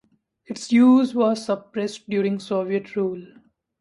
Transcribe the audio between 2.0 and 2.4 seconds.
during